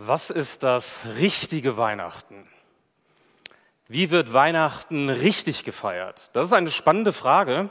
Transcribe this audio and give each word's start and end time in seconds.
Was 0.00 0.30
ist 0.30 0.62
das 0.62 1.00
richtige 1.18 1.76
Weihnachten? 1.76 2.46
Wie 3.88 4.12
wird 4.12 4.32
Weihnachten 4.32 5.10
richtig 5.10 5.64
gefeiert? 5.64 6.30
Das 6.34 6.46
ist 6.46 6.52
eine 6.52 6.70
spannende 6.70 7.12
Frage. 7.12 7.68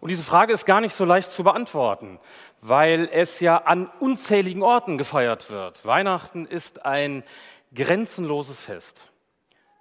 Und 0.00 0.08
diese 0.08 0.22
Frage 0.22 0.54
ist 0.54 0.64
gar 0.64 0.80
nicht 0.80 0.94
so 0.94 1.04
leicht 1.04 1.30
zu 1.30 1.44
beantworten, 1.44 2.18
weil 2.62 3.10
es 3.12 3.40
ja 3.40 3.58
an 3.58 3.90
unzähligen 4.00 4.62
Orten 4.62 4.96
gefeiert 4.96 5.50
wird. 5.50 5.84
Weihnachten 5.84 6.46
ist 6.46 6.86
ein 6.86 7.22
grenzenloses 7.74 8.58
Fest. 8.58 9.04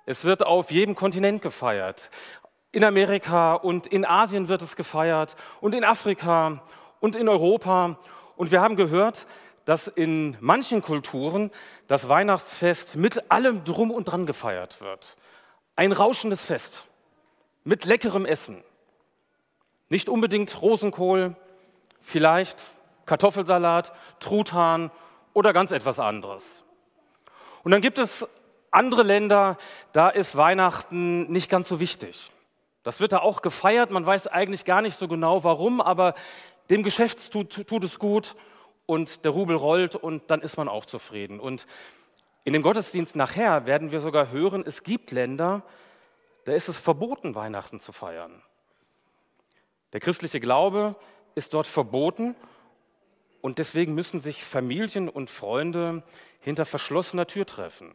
Es 0.05 0.25
wird 0.25 0.45
auf 0.45 0.71
jedem 0.71 0.93
Kontinent 0.93 1.41
gefeiert. 1.41 2.09
In 2.73 2.83
Amerika 2.83 3.53
und 3.53 3.87
in 3.87 4.03
Asien 4.03 4.49
wird 4.49 4.61
es 4.61 4.75
gefeiert 4.75 5.37
und 5.61 5.73
in 5.73 5.85
Afrika 5.85 6.61
und 6.99 7.15
in 7.15 7.29
Europa. 7.29 7.97
Und 8.35 8.51
wir 8.51 8.59
haben 8.59 8.75
gehört, 8.75 9.25
dass 9.67 9.89
in 9.89 10.37
manchen 10.39 10.81
Kulturen 10.81 11.51
das 11.87 12.07
Weihnachtsfest 12.07 12.95
mit 12.95 13.29
allem 13.29 13.65
drum 13.65 13.91
und 13.91 14.05
dran 14.05 14.25
gefeiert 14.25 14.79
wird. 14.79 15.17
Ein 15.75 15.91
rauschendes 15.91 16.41
Fest 16.41 16.85
mit 17.65 17.83
leckerem 17.83 18.25
Essen. 18.25 18.63
Nicht 19.89 20.07
unbedingt 20.07 20.61
Rosenkohl, 20.61 21.35
vielleicht 21.99 22.63
Kartoffelsalat, 23.05 23.91
Truthahn 24.21 24.89
oder 25.33 25.51
ganz 25.51 25.73
etwas 25.73 25.99
anderes. 25.99 26.63
Und 27.65 27.71
dann 27.71 27.81
gibt 27.81 27.99
es 27.99 28.25
andere 28.71 29.03
Länder, 29.03 29.57
da 29.91 30.07
ist 30.07 30.37
Weihnachten 30.37 31.29
nicht 31.29 31.49
ganz 31.49 31.67
so 31.67 31.81
wichtig. 31.81 32.31
Das 32.83 33.01
wird 33.01 33.11
da 33.11 33.19
auch 33.19 33.41
gefeiert, 33.41 33.91
man 33.91 34.05
weiß 34.05 34.27
eigentlich 34.27 34.63
gar 34.63 34.81
nicht 34.81 34.97
so 34.97 35.09
genau 35.09 35.43
warum, 35.43 35.81
aber 35.81 36.13
dem 36.69 36.83
Geschäft 36.83 37.33
tut, 37.33 37.67
tut 37.67 37.83
es 37.83 37.99
gut 37.99 38.33
und 38.87 39.23
der 39.25 39.31
Rubel 39.31 39.55
rollt 39.55 39.95
und 39.95 40.31
dann 40.31 40.41
ist 40.41 40.57
man 40.57 40.67
auch 40.67 40.85
zufrieden. 40.85 41.39
Und 41.39 41.67
in 42.43 42.53
dem 42.53 42.63
Gottesdienst 42.63 43.15
nachher 43.15 43.67
werden 43.67 43.91
wir 43.91 43.99
sogar 43.99 44.31
hören, 44.31 44.63
es 44.65 44.81
gibt 44.81 45.11
Länder, 45.11 45.61
da 46.45 46.53
ist 46.53 46.69
es 46.69 46.77
verboten, 46.77 47.35
Weihnachten 47.35 47.79
zu 47.79 47.91
feiern. 47.91 48.41
Der 49.93 49.99
christliche 49.99 50.39
Glaube 50.39 50.95
ist 51.35 51.53
dort 51.53 51.67
verboten 51.67 52.35
und 53.41 53.59
deswegen 53.59 53.93
müssen 53.93 54.19
sich 54.19 54.43
Familien 54.43 55.09
und 55.09 55.29
Freunde 55.29 56.03
hinter 56.39 56.65
verschlossener 56.65 57.27
Tür 57.27 57.45
treffen. 57.45 57.93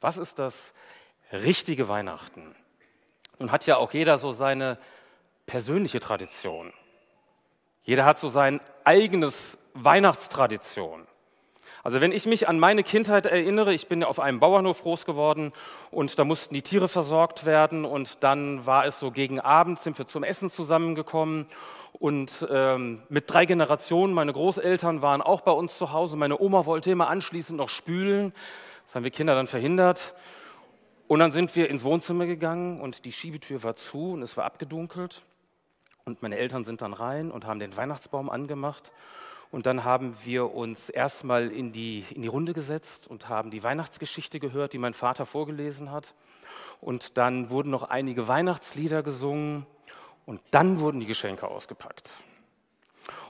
Was 0.00 0.18
ist 0.18 0.38
das 0.38 0.72
richtige 1.32 1.88
Weihnachten? 1.88 2.54
Nun 3.38 3.50
hat 3.50 3.66
ja 3.66 3.76
auch 3.76 3.92
jeder 3.92 4.18
so 4.18 4.30
seine 4.30 4.78
persönliche 5.46 5.98
Tradition. 5.98 6.72
Jeder 7.82 8.04
hat 8.04 8.18
so 8.18 8.28
sein 8.28 8.60
eigenes 8.84 9.58
Weihnachtstradition. 9.74 11.06
Also 11.84 12.00
wenn 12.00 12.12
ich 12.12 12.26
mich 12.26 12.48
an 12.48 12.60
meine 12.60 12.84
Kindheit 12.84 13.26
erinnere, 13.26 13.74
ich 13.74 13.88
bin 13.88 14.04
auf 14.04 14.20
einem 14.20 14.38
Bauernhof 14.38 14.82
groß 14.82 15.04
geworden 15.04 15.52
und 15.90 16.16
da 16.16 16.24
mussten 16.24 16.54
die 16.54 16.62
Tiere 16.62 16.88
versorgt 16.88 17.44
werden 17.44 17.84
und 17.84 18.22
dann 18.22 18.64
war 18.66 18.86
es 18.86 19.00
so 19.00 19.10
gegen 19.10 19.40
Abend, 19.40 19.80
sind 19.80 19.98
wir 19.98 20.06
zum 20.06 20.22
Essen 20.22 20.48
zusammengekommen 20.48 21.46
und 21.92 22.46
ähm, 22.50 23.02
mit 23.08 23.28
drei 23.28 23.46
Generationen, 23.46 24.14
meine 24.14 24.32
Großeltern 24.32 25.02
waren 25.02 25.22
auch 25.22 25.40
bei 25.40 25.50
uns 25.50 25.76
zu 25.76 25.92
Hause, 25.92 26.16
meine 26.16 26.40
Oma 26.40 26.66
wollte 26.66 26.92
immer 26.92 27.08
anschließend 27.08 27.58
noch 27.58 27.68
spülen, 27.68 28.32
das 28.86 28.94
haben 28.94 29.04
wir 29.04 29.10
Kinder 29.10 29.34
dann 29.34 29.48
verhindert 29.48 30.14
und 31.08 31.18
dann 31.18 31.32
sind 31.32 31.56
wir 31.56 31.68
ins 31.68 31.82
Wohnzimmer 31.82 32.26
gegangen 32.26 32.80
und 32.80 33.04
die 33.06 33.12
Schiebetür 33.12 33.64
war 33.64 33.74
zu 33.74 34.12
und 34.12 34.22
es 34.22 34.36
war 34.36 34.44
abgedunkelt 34.44 35.24
und 36.04 36.22
meine 36.22 36.38
Eltern 36.38 36.62
sind 36.62 36.80
dann 36.80 36.92
rein 36.92 37.32
und 37.32 37.44
haben 37.44 37.58
den 37.58 37.76
Weihnachtsbaum 37.76 38.30
angemacht 38.30 38.92
und 39.52 39.66
dann 39.66 39.84
haben 39.84 40.16
wir 40.24 40.54
uns 40.54 40.88
erstmal 40.88 41.52
in 41.52 41.72
die, 41.72 42.06
in 42.14 42.22
die 42.22 42.28
Runde 42.28 42.54
gesetzt 42.54 43.06
und 43.06 43.28
haben 43.28 43.50
die 43.50 43.62
Weihnachtsgeschichte 43.62 44.40
gehört, 44.40 44.72
die 44.72 44.78
mein 44.78 44.94
Vater 44.94 45.26
vorgelesen 45.26 45.92
hat. 45.92 46.14
Und 46.80 47.18
dann 47.18 47.50
wurden 47.50 47.70
noch 47.70 47.82
einige 47.82 48.26
Weihnachtslieder 48.28 49.02
gesungen 49.02 49.66
und 50.24 50.40
dann 50.52 50.80
wurden 50.80 51.00
die 51.00 51.06
Geschenke 51.06 51.46
ausgepackt. 51.46 52.10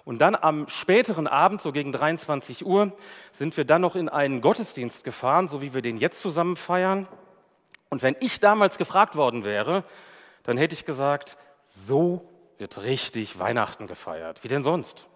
Und 0.05 0.21
dann 0.21 0.37
am 0.37 0.69
späteren 0.69 1.27
Abend, 1.27 1.61
so 1.61 1.73
gegen 1.73 1.91
23 1.91 2.65
Uhr, 2.65 2.93
sind 3.33 3.57
wir 3.57 3.65
dann 3.65 3.83
noch 3.83 3.97
in 3.97 4.09
einen 4.09 4.41
Gottesdienst 4.41 5.03
gefahren, 5.03 5.49
so 5.49 5.61
wie 5.61 5.75
wir 5.75 5.83
den 5.83 5.97
jetzt 5.97 6.21
zusammen 6.21 6.57
feiern. 6.57 7.09
Und 7.91 8.03
wenn 8.03 8.15
ich 8.21 8.39
damals 8.39 8.79
gefragt 8.79 9.17
worden 9.17 9.45
wäre, 9.45 9.83
dann 10.45 10.57
hätte 10.57 10.77
ich 10.77 10.85
gesagt, 10.85 11.37
so 11.67 12.29
wird 12.59 12.85
richtig 12.85 13.41
Weihnachten 13.41 13.89
gefeiert. 13.89 14.45
Wie 14.45 14.49
denn 14.49 14.63
sonst? 14.63 15.09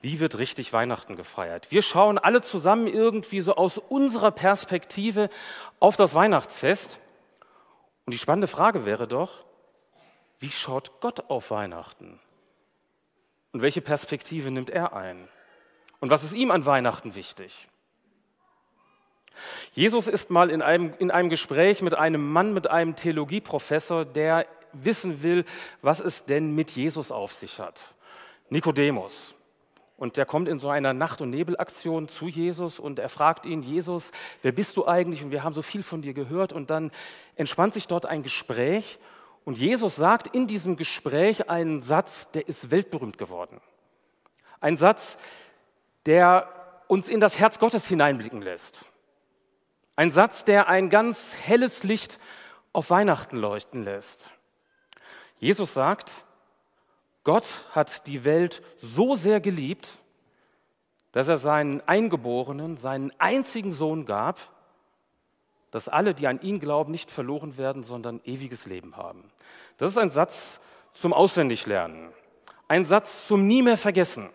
Wie 0.00 0.18
wird 0.18 0.38
richtig 0.38 0.72
Weihnachten 0.72 1.16
gefeiert? 1.16 1.70
Wir 1.70 1.82
schauen 1.82 2.18
alle 2.18 2.40
zusammen 2.40 2.86
irgendwie 2.86 3.40
so 3.40 3.56
aus 3.56 3.76
unserer 3.76 4.30
Perspektive 4.30 5.28
auf 5.78 5.96
das 5.96 6.14
Weihnachtsfest. 6.14 6.98
Und 8.06 8.14
die 8.14 8.18
spannende 8.18 8.46
Frage 8.46 8.86
wäre 8.86 9.06
doch, 9.06 9.44
wie 10.38 10.50
schaut 10.50 11.00
Gott 11.00 11.28
auf 11.28 11.50
Weihnachten? 11.50 12.18
Und 13.52 13.60
welche 13.60 13.82
Perspektive 13.82 14.50
nimmt 14.50 14.70
er 14.70 14.94
ein? 14.94 15.28
Und 15.98 16.10
was 16.10 16.24
ist 16.24 16.32
ihm 16.32 16.50
an 16.50 16.64
Weihnachten 16.64 17.14
wichtig? 17.14 17.68
Jesus 19.72 20.06
ist 20.06 20.30
mal 20.30 20.50
in 20.50 20.62
einem, 20.62 20.94
in 20.98 21.10
einem 21.10 21.28
Gespräch 21.28 21.82
mit 21.82 21.94
einem 21.94 22.32
Mann, 22.32 22.54
mit 22.54 22.68
einem 22.68 22.96
Theologieprofessor, 22.96 24.06
der 24.06 24.46
wissen 24.72 25.22
will, 25.22 25.44
was 25.82 26.00
es 26.00 26.24
denn 26.24 26.54
mit 26.54 26.70
Jesus 26.70 27.10
auf 27.12 27.32
sich 27.32 27.58
hat. 27.58 27.80
Nikodemus. 28.48 29.34
Und 30.00 30.16
der 30.16 30.24
kommt 30.26 30.48
in 30.48 30.58
so 30.58 30.70
einer 30.70 30.94
Nacht- 30.94 31.20
und 31.20 31.30
Nebelaktion 31.30 32.08
zu 32.08 32.26
Jesus 32.26 32.80
und 32.80 32.98
er 32.98 33.10
fragt 33.10 33.44
ihn, 33.44 33.60
Jesus, 33.60 34.10
wer 34.40 34.50
bist 34.50 34.76
du 34.76 34.88
eigentlich? 34.88 35.22
Und 35.22 35.30
wir 35.30 35.44
haben 35.44 35.52
so 35.52 35.62
viel 35.62 35.82
von 35.82 36.00
dir 36.00 36.14
gehört. 36.14 36.52
Und 36.52 36.70
dann 36.70 36.90
entspannt 37.36 37.74
sich 37.74 37.86
dort 37.86 38.06
ein 38.06 38.22
Gespräch 38.22 38.98
und 39.44 39.58
Jesus 39.58 39.96
sagt 39.96 40.28
in 40.28 40.46
diesem 40.46 40.76
Gespräch 40.76 41.50
einen 41.50 41.82
Satz, 41.82 42.30
der 42.30 42.48
ist 42.48 42.70
weltberühmt 42.70 43.18
geworden. 43.18 43.60
Ein 44.60 44.76
Satz, 44.76 45.18
der 46.06 46.48
uns 46.88 47.08
in 47.08 47.20
das 47.20 47.38
Herz 47.38 47.58
Gottes 47.58 47.86
hineinblicken 47.86 48.42
lässt. 48.42 48.80
Ein 49.96 50.12
Satz, 50.12 50.44
der 50.44 50.68
ein 50.68 50.88
ganz 50.88 51.34
helles 51.34 51.84
Licht 51.84 52.20
auf 52.72 52.88
Weihnachten 52.88 53.36
leuchten 53.36 53.84
lässt. 53.84 54.30
Jesus 55.36 55.74
sagt, 55.74 56.24
Gott 57.30 57.62
hat 57.70 58.08
die 58.08 58.24
Welt 58.24 58.60
so 58.76 59.14
sehr 59.14 59.40
geliebt, 59.40 59.92
dass 61.12 61.28
er 61.28 61.38
seinen 61.38 61.80
Eingeborenen, 61.82 62.76
seinen 62.76 63.12
einzigen 63.20 63.70
Sohn 63.70 64.04
gab, 64.04 64.40
dass 65.70 65.88
alle, 65.88 66.12
die 66.12 66.26
an 66.26 66.40
ihn 66.40 66.58
glauben, 66.58 66.90
nicht 66.90 67.12
verloren 67.12 67.56
werden, 67.56 67.84
sondern 67.84 68.20
ewiges 68.24 68.66
Leben 68.66 68.96
haben. 68.96 69.30
Das 69.76 69.92
ist 69.92 69.98
ein 69.98 70.10
Satz 70.10 70.60
zum 70.92 71.12
Auswendiglernen, 71.12 72.08
ein 72.66 72.84
Satz 72.84 73.28
zum 73.28 73.46
Nie 73.46 73.62
mehr 73.62 73.78
vergessen. 73.78 74.28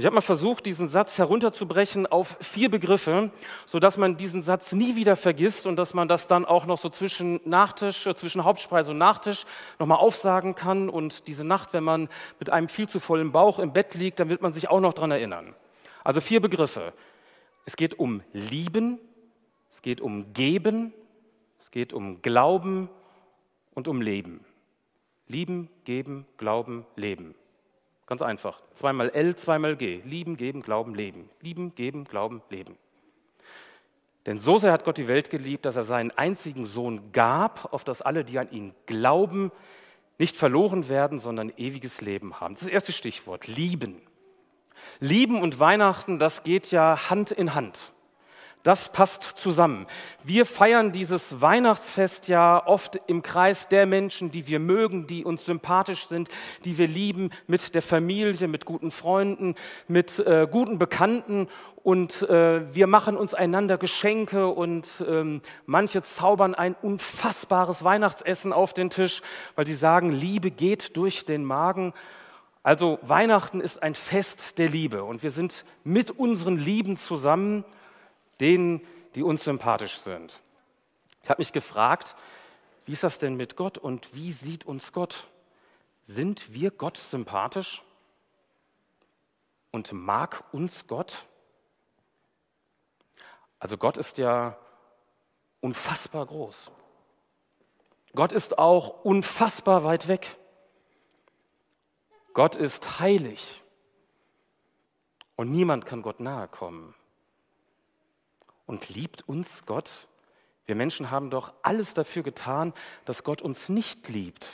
Ich 0.00 0.06
habe 0.06 0.14
mal 0.14 0.22
versucht, 0.22 0.64
diesen 0.64 0.88
Satz 0.88 1.18
herunterzubrechen 1.18 2.06
auf 2.06 2.38
vier 2.40 2.70
Begriffe, 2.70 3.30
sodass 3.66 3.98
man 3.98 4.16
diesen 4.16 4.42
Satz 4.42 4.72
nie 4.72 4.96
wieder 4.96 5.14
vergisst 5.14 5.66
und 5.66 5.76
dass 5.76 5.92
man 5.92 6.08
das 6.08 6.26
dann 6.26 6.46
auch 6.46 6.64
noch 6.64 6.78
so 6.78 6.88
zwischen 6.88 7.38
Nachtisch, 7.44 8.06
äh, 8.06 8.14
zwischen 8.14 8.44
Hauptspeise 8.44 8.92
und 8.92 8.96
Nachtisch 8.96 9.44
nochmal 9.78 9.98
aufsagen 9.98 10.54
kann. 10.54 10.88
Und 10.88 11.26
diese 11.26 11.46
Nacht, 11.46 11.74
wenn 11.74 11.84
man 11.84 12.08
mit 12.38 12.48
einem 12.48 12.68
viel 12.68 12.88
zu 12.88 12.98
vollen 12.98 13.30
Bauch 13.30 13.58
im 13.58 13.74
Bett 13.74 13.94
liegt, 13.94 14.20
dann 14.20 14.30
wird 14.30 14.40
man 14.40 14.54
sich 14.54 14.70
auch 14.70 14.80
noch 14.80 14.94
daran 14.94 15.10
erinnern. 15.10 15.54
Also 16.02 16.22
vier 16.22 16.40
Begriffe. 16.40 16.94
Es 17.66 17.76
geht 17.76 17.98
um 17.98 18.22
Lieben, 18.32 18.98
es 19.70 19.82
geht 19.82 20.00
um 20.00 20.32
Geben, 20.32 20.94
es 21.58 21.70
geht 21.70 21.92
um 21.92 22.22
Glauben 22.22 22.88
und 23.74 23.86
um 23.86 24.00
Leben. 24.00 24.46
Lieben, 25.26 25.68
geben, 25.84 26.24
glauben, 26.38 26.86
leben. 26.96 27.34
Ganz 28.10 28.22
einfach. 28.22 28.60
Zweimal 28.74 29.10
L, 29.10 29.36
zweimal 29.36 29.76
G. 29.76 30.00
Lieben, 30.04 30.36
geben, 30.36 30.62
glauben, 30.62 30.96
leben. 30.96 31.30
Lieben, 31.42 31.72
geben, 31.76 32.02
glauben, 32.02 32.42
leben. 32.50 32.76
Denn 34.26 34.40
so 34.40 34.58
sehr 34.58 34.72
hat 34.72 34.84
Gott 34.84 34.98
die 34.98 35.06
Welt 35.06 35.30
geliebt, 35.30 35.64
dass 35.64 35.76
er 35.76 35.84
seinen 35.84 36.10
einzigen 36.10 36.66
Sohn 36.66 37.12
gab, 37.12 37.72
auf 37.72 37.84
das 37.84 38.02
alle, 38.02 38.24
die 38.24 38.40
an 38.40 38.50
ihn 38.50 38.72
glauben, 38.86 39.52
nicht 40.18 40.36
verloren 40.36 40.88
werden, 40.88 41.20
sondern 41.20 41.52
ewiges 41.56 42.00
Leben 42.00 42.40
haben. 42.40 42.56
Das 42.56 42.66
erste 42.66 42.90
Stichwort, 42.92 43.46
lieben. 43.46 44.02
Lieben 44.98 45.40
und 45.40 45.60
Weihnachten, 45.60 46.18
das 46.18 46.42
geht 46.42 46.72
ja 46.72 47.10
Hand 47.10 47.30
in 47.30 47.54
Hand. 47.54 47.94
Das 48.62 48.92
passt 48.92 49.22
zusammen. 49.22 49.86
Wir 50.22 50.44
feiern 50.44 50.92
dieses 50.92 51.40
Weihnachtsfest 51.40 52.28
ja 52.28 52.66
oft 52.66 52.98
im 53.06 53.22
Kreis 53.22 53.68
der 53.68 53.86
Menschen, 53.86 54.30
die 54.30 54.46
wir 54.48 54.60
mögen, 54.60 55.06
die 55.06 55.24
uns 55.24 55.46
sympathisch 55.46 56.04
sind, 56.04 56.28
die 56.66 56.76
wir 56.76 56.86
lieben, 56.86 57.30
mit 57.46 57.74
der 57.74 57.80
Familie, 57.80 58.48
mit 58.48 58.66
guten 58.66 58.90
Freunden, 58.90 59.54
mit 59.88 60.18
äh, 60.18 60.46
guten 60.50 60.78
Bekannten. 60.78 61.48
Und 61.82 62.20
äh, 62.28 62.74
wir 62.74 62.86
machen 62.86 63.16
uns 63.16 63.32
einander 63.32 63.78
Geschenke 63.78 64.48
und 64.48 65.02
ähm, 65.08 65.40
manche 65.64 66.02
zaubern 66.02 66.54
ein 66.54 66.76
unfassbares 66.82 67.82
Weihnachtsessen 67.82 68.52
auf 68.52 68.74
den 68.74 68.90
Tisch, 68.90 69.22
weil 69.54 69.66
sie 69.66 69.72
sagen, 69.72 70.12
Liebe 70.12 70.50
geht 70.50 70.98
durch 70.98 71.24
den 71.24 71.46
Magen. 71.46 71.94
Also 72.62 72.98
Weihnachten 73.00 73.62
ist 73.62 73.82
ein 73.82 73.94
Fest 73.94 74.58
der 74.58 74.68
Liebe 74.68 75.02
und 75.02 75.22
wir 75.22 75.30
sind 75.30 75.64
mit 75.82 76.10
unseren 76.10 76.58
Lieben 76.58 76.98
zusammen, 76.98 77.64
denen, 78.40 78.86
die 79.14 79.22
uns 79.22 79.44
sympathisch 79.44 79.98
sind. 79.98 80.40
Ich 81.22 81.28
habe 81.28 81.40
mich 81.40 81.52
gefragt, 81.52 82.16
wie 82.86 82.92
ist 82.92 83.02
das 83.02 83.18
denn 83.18 83.36
mit 83.36 83.56
Gott 83.56 83.78
und 83.78 84.14
wie 84.14 84.32
sieht 84.32 84.64
uns 84.64 84.92
Gott? 84.92 85.30
Sind 86.04 86.52
wir 86.52 86.70
Gott 86.70 86.96
sympathisch? 86.96 87.82
Und 89.70 89.92
mag 89.92 90.42
uns 90.52 90.86
Gott? 90.88 91.16
Also 93.60 93.76
Gott 93.76 93.98
ist 93.98 94.18
ja 94.18 94.58
unfassbar 95.60 96.26
groß. 96.26 96.72
Gott 98.14 98.32
ist 98.32 98.58
auch 98.58 99.04
unfassbar 99.04 99.84
weit 99.84 100.08
weg. 100.08 100.26
Gott 102.32 102.56
ist 102.56 102.98
heilig 102.98 103.62
und 105.36 105.50
niemand 105.50 105.86
kann 105.86 106.02
Gott 106.02 106.20
nahe 106.20 106.48
kommen. 106.48 106.94
Und 108.70 108.88
liebt 108.88 109.28
uns 109.28 109.66
Gott? 109.66 110.06
Wir 110.64 110.76
Menschen 110.76 111.10
haben 111.10 111.28
doch 111.28 111.52
alles 111.62 111.92
dafür 111.92 112.22
getan, 112.22 112.72
dass 113.04 113.24
Gott 113.24 113.42
uns 113.42 113.68
nicht 113.68 114.08
liebt. 114.08 114.46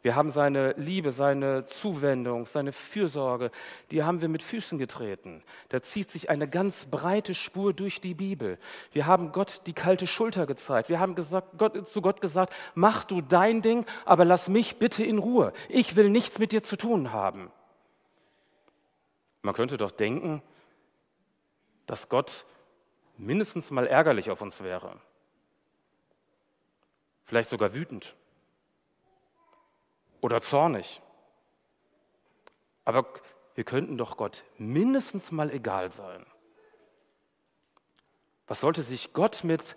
Wir 0.00 0.14
haben 0.14 0.30
seine 0.30 0.74
Liebe, 0.74 1.10
seine 1.10 1.64
Zuwendung, 1.64 2.46
seine 2.46 2.70
Fürsorge, 2.70 3.50
die 3.90 4.04
haben 4.04 4.20
wir 4.20 4.28
mit 4.28 4.44
Füßen 4.44 4.78
getreten. 4.78 5.42
Da 5.70 5.82
zieht 5.82 6.08
sich 6.08 6.30
eine 6.30 6.48
ganz 6.48 6.84
breite 6.84 7.34
Spur 7.34 7.74
durch 7.74 8.00
die 8.00 8.14
Bibel. 8.14 8.60
Wir 8.92 9.06
haben 9.06 9.32
Gott 9.32 9.62
die 9.66 9.72
kalte 9.72 10.06
Schulter 10.06 10.46
gezeigt. 10.46 10.88
Wir 10.88 11.00
haben 11.00 11.16
gesagt, 11.16 11.58
Gott, 11.58 11.88
zu 11.88 12.02
Gott 12.02 12.20
gesagt, 12.20 12.54
mach 12.76 13.02
du 13.02 13.22
dein 13.22 13.60
Ding, 13.60 13.86
aber 14.04 14.24
lass 14.24 14.48
mich 14.48 14.76
bitte 14.76 15.02
in 15.02 15.18
Ruhe. 15.18 15.52
Ich 15.68 15.96
will 15.96 16.10
nichts 16.10 16.38
mit 16.38 16.52
dir 16.52 16.62
zu 16.62 16.76
tun 16.76 17.12
haben. 17.12 17.50
Man 19.42 19.52
könnte 19.52 19.78
doch 19.78 19.90
denken, 19.90 20.42
dass 21.86 22.08
Gott 22.08 22.46
mindestens 23.18 23.70
mal 23.70 23.86
ärgerlich 23.86 24.30
auf 24.30 24.40
uns 24.42 24.62
wäre. 24.62 25.00
Vielleicht 27.24 27.50
sogar 27.50 27.74
wütend 27.74 28.14
oder 30.20 30.42
zornig. 30.42 31.02
Aber 32.84 33.06
wir 33.54 33.64
könnten 33.64 33.98
doch 33.98 34.16
Gott 34.16 34.44
mindestens 34.58 35.32
mal 35.32 35.50
egal 35.50 35.90
sein. 35.90 36.24
Was 38.46 38.60
sollte 38.60 38.82
sich 38.82 39.12
Gott 39.12 39.42
mit 39.42 39.74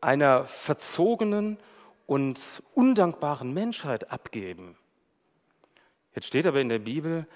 einer 0.00 0.44
verzogenen 0.44 1.58
und 2.06 2.62
undankbaren 2.74 3.52
Menschheit 3.52 4.10
abgeben? 4.10 4.76
Jetzt 6.14 6.26
steht 6.26 6.46
aber 6.46 6.60
in 6.60 6.68
der 6.68 6.78
Bibel, 6.78 7.26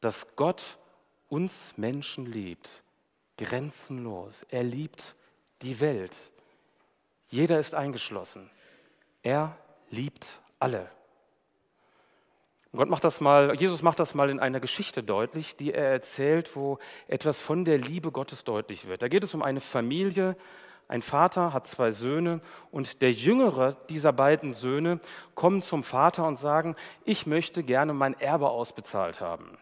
dass 0.00 0.34
Gott 0.34 0.78
uns 1.28 1.74
Menschen 1.76 2.26
liebt, 2.26 2.82
grenzenlos. 3.36 4.44
Er 4.50 4.62
liebt 4.62 5.14
die 5.62 5.80
Welt. 5.80 6.16
Jeder 7.28 7.58
ist 7.58 7.74
eingeschlossen. 7.74 8.50
Er 9.22 9.56
liebt 9.90 10.40
alle. 10.58 10.88
Gott 12.72 12.90
macht 12.90 13.04
das 13.04 13.20
mal, 13.20 13.58
Jesus 13.58 13.82
macht 13.82 14.00
das 14.00 14.14
mal 14.14 14.28
in 14.28 14.38
einer 14.38 14.60
Geschichte 14.60 15.02
deutlich, 15.02 15.56
die 15.56 15.72
er 15.72 15.88
erzählt, 15.90 16.54
wo 16.56 16.78
etwas 17.08 17.38
von 17.38 17.64
der 17.64 17.78
Liebe 17.78 18.12
Gottes 18.12 18.44
deutlich 18.44 18.86
wird. 18.86 19.02
Da 19.02 19.08
geht 19.08 19.24
es 19.24 19.34
um 19.34 19.42
eine 19.42 19.60
Familie, 19.60 20.36
ein 20.88 21.02
Vater 21.02 21.52
hat 21.52 21.66
zwei 21.66 21.90
Söhne 21.90 22.40
und 22.70 23.02
der 23.02 23.10
jüngere 23.10 23.72
dieser 23.90 24.12
beiden 24.12 24.54
Söhne 24.54 25.00
kommen 25.34 25.62
zum 25.62 25.82
Vater 25.82 26.26
und 26.26 26.38
sagen, 26.38 26.76
ich 27.04 27.26
möchte 27.26 27.64
gerne 27.64 27.92
mein 27.92 28.18
Erbe 28.20 28.50
ausbezahlt 28.50 29.20
haben. 29.20 29.58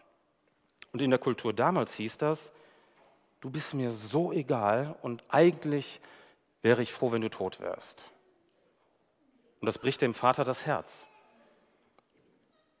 Und 0.93 1.01
in 1.01 1.09
der 1.09 1.19
Kultur 1.19 1.51
damals 1.51 1.95
hieß 1.95 2.19
das, 2.19 2.53
du 3.45 3.51
bist 3.51 3.75
mir 3.75 3.91
so 3.91 4.31
egal 4.31 4.95
und 5.03 5.23
eigentlich 5.29 6.01
wäre 6.63 6.81
ich 6.81 6.91
froh, 6.91 7.11
wenn 7.11 7.21
du 7.21 7.29
tot 7.29 7.59
wärst. 7.59 8.03
Und 9.61 9.67
das 9.67 9.77
bricht 9.77 10.01
dem 10.01 10.15
Vater 10.15 10.43
das 10.43 10.65
Herz. 10.65 11.05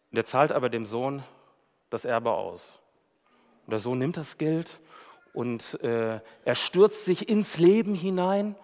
Und 0.09 0.17
er 0.17 0.25
zahlt 0.25 0.51
aber 0.51 0.69
dem 0.69 0.83
Sohn 0.83 1.21
das 1.91 2.03
Erbe 2.03 2.31
aus. 2.31 2.79
Und 3.67 3.73
der 3.73 3.79
Sohn 3.79 3.99
nimmt 3.99 4.17
das 4.17 4.39
Geld 4.39 4.79
und 5.33 5.79
äh, 5.83 6.19
er 6.45 6.55
stürzt 6.55 7.05
sich 7.05 7.29
ins 7.29 7.59
Leben 7.59 7.93
hinein 7.93 8.55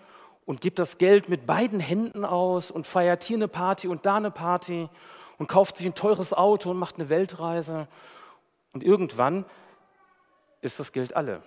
und 0.47 0.59
gibt 0.59 0.79
das 0.79 0.97
Geld 0.97 1.29
mit 1.29 1.45
beiden 1.45 1.79
Händen 1.79 2.25
aus 2.25 2.71
und 2.71 2.87
feiert 2.87 3.23
hier 3.23 3.37
eine 3.37 3.47
Party 3.47 3.87
und 3.87 4.07
da 4.07 4.15
eine 4.15 4.31
Party 4.31 4.89
und 5.37 5.49
kauft 5.49 5.77
sich 5.77 5.85
ein 5.85 5.93
teures 5.93 6.33
Auto 6.33 6.71
und 6.71 6.79
macht 6.79 6.95
eine 6.95 7.09
Weltreise. 7.09 7.87
Und 8.73 8.83
irgendwann 8.83 9.45
ist 10.61 10.79
das 10.79 10.93
Geld 10.93 11.15
alle. 11.15 11.43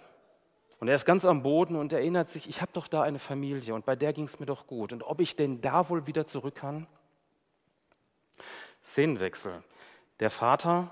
Und 0.85 0.89
er 0.89 0.97
ist 0.97 1.07
ganz 1.07 1.25
am 1.25 1.43
Boden 1.43 1.77
und 1.77 1.95
erinnert 1.95 2.29
sich, 2.29 2.47
ich 2.47 2.61
habe 2.61 2.71
doch 2.75 2.89
da 2.89 3.01
eine 3.01 3.19
Familie 3.19 3.75
und 3.75 3.87
bei 3.87 3.97
der 3.97 4.13
ging 4.13 4.25
es 4.25 4.39
mir 4.39 4.45
doch 4.45 4.67
gut. 4.67 4.93
Und 4.93 5.03
ob 5.03 5.19
ich 5.19 5.35
denn 5.35 5.63
da 5.63 5.89
wohl 5.89 6.07
wieder 6.07 6.27
zurück 6.27 6.57
kann? 6.57 6.87
Szenenwechsel. 8.85 9.65
Der 10.21 10.29
Vater, 10.29 10.91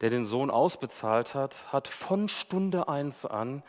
der 0.00 0.10
den 0.10 0.26
Sohn 0.26 0.48
ausbezahlt 0.48 1.34
hat, 1.34 1.72
hat 1.72 1.88
von 1.88 2.28
Stunde 2.28 2.86
eins 2.86 3.26
an 3.26 3.64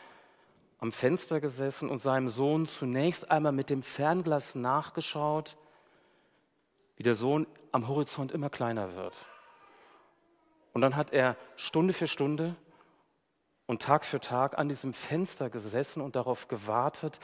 am 0.78 0.92
Fenster 0.92 1.40
gesessen 1.40 1.88
und 1.88 1.98
seinem 1.98 2.28
Sohn 2.28 2.66
zunächst 2.66 3.28
einmal 3.28 3.50
mit 3.50 3.68
dem 3.68 3.82
Fernglas 3.82 4.54
nachgeschaut, 4.54 5.56
wie 6.94 7.02
der 7.02 7.16
Sohn 7.16 7.48
am 7.72 7.88
Horizont 7.88 8.30
immer 8.30 8.48
kleiner 8.48 8.94
wird. 8.94 9.18
Und 10.72 10.82
dann 10.82 10.94
hat 10.94 11.12
er 11.12 11.36
Stunde 11.56 11.94
für 11.94 12.06
Stunde 12.06 12.54
und 13.72 13.80
Tag 13.80 14.04
für 14.04 14.20
Tag 14.20 14.58
an 14.58 14.68
diesem 14.68 14.92
Fenster 14.92 15.48
gesessen 15.48 16.02
und 16.02 16.14
darauf 16.14 16.46
gewartet, 16.46 17.18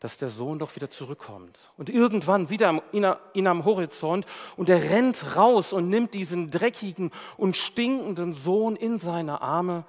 dass 0.00 0.16
der 0.16 0.30
Sohn 0.30 0.58
doch 0.58 0.74
wieder 0.74 0.88
zurückkommt. 0.88 1.70
Und 1.76 1.90
irgendwann 1.90 2.46
sieht 2.46 2.62
er 2.62 2.82
ihn, 2.92 3.46
am 3.46 3.64
Horizont 3.66 4.24
und 4.56 4.70
er 4.70 4.82
rennt 4.84 5.36
raus 5.36 5.74
und 5.74 5.90
nimmt 5.90 6.14
diesen 6.14 6.50
dreckigen 6.50 7.10
und 7.36 7.58
stinkenden 7.58 8.32
Sohn 8.32 8.74
in 8.74 8.96
seine 8.96 9.42
Arme 9.42 9.84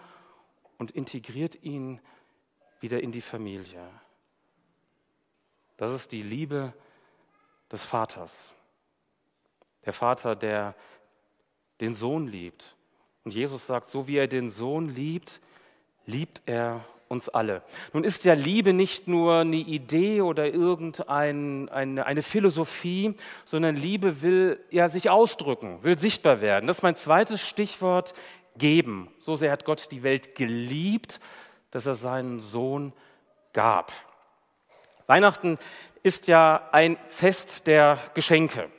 und 0.77 0.91
integriert 0.91 1.63
ihn 1.63 2.01
wieder 2.81 3.01
in 3.01 3.13
die 3.13 3.21
Familie. 3.21 3.87
Das 5.77 5.93
ist 5.93 6.11
die 6.11 6.21
Liebe 6.21 6.73
des 7.71 7.81
Vaters. 7.81 8.51
Der 9.85 9.93
Vater, 9.93 10.35
der 10.35 10.75
den 11.79 11.95
Sohn 11.95 12.27
liebt. 12.27 12.75
Und 13.23 13.33
Jesus 13.33 13.65
sagt, 13.65 13.87
so 13.87 14.09
wie 14.09 14.17
er 14.17 14.27
den 14.27 14.49
Sohn 14.49 14.89
liebt, 14.89 15.39
liebt 16.05 16.41
er 16.45 16.85
uns 17.07 17.29
alle. 17.29 17.61
Nun 17.93 18.03
ist 18.03 18.23
ja 18.23 18.33
Liebe 18.33 18.73
nicht 18.73 19.07
nur 19.07 19.39
eine 19.39 19.57
Idee 19.57 20.21
oder 20.21 20.47
irgendeine 20.47 21.71
eine, 21.71 22.05
eine 22.05 22.23
Philosophie, 22.23 23.15
sondern 23.45 23.75
Liebe 23.75 24.21
will 24.21 24.59
ja 24.71 24.89
sich 24.89 25.09
ausdrücken, 25.09 25.83
will 25.83 25.99
sichtbar 25.99 26.41
werden. 26.41 26.67
Das 26.67 26.77
ist 26.77 26.83
mein 26.83 26.95
zweites 26.95 27.41
Stichwort, 27.41 28.13
geben. 28.57 29.09
So 29.19 29.35
sehr 29.35 29.51
hat 29.51 29.65
Gott 29.65 29.91
die 29.91 30.03
Welt 30.03 30.35
geliebt, 30.35 31.19
dass 31.71 31.85
er 31.85 31.95
seinen 31.95 32.41
Sohn 32.41 32.93
gab. 33.53 33.91
Weihnachten 35.07 35.57
ist 36.03 36.27
ja 36.27 36.69
ein 36.71 36.97
Fest 37.07 37.67
der 37.67 37.97
Geschenke. 38.13 38.69